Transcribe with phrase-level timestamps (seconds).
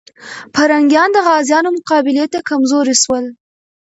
[0.53, 3.25] پرنګیان د غازيانو مقابلې ته کمزوري سول.